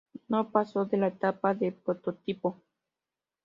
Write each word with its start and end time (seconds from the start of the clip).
No 0.29 0.49
pasó 0.49 0.83
de 0.85 0.97
la 0.97 1.09
etapa 1.09 1.53
de 1.53 1.71
prototipo. 1.73 2.59